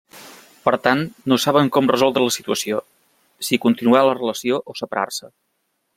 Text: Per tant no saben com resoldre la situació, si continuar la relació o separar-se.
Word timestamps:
Per 0.67 0.71
tant 0.87 1.03
no 1.31 1.37
saben 1.43 1.69
com 1.75 1.91
resoldre 1.93 2.25
la 2.29 2.33
situació, 2.37 2.81
si 3.49 3.61
continuar 3.67 4.03
la 4.09 4.19
relació 4.21 4.63
o 4.75 4.77
separar-se. 4.81 5.35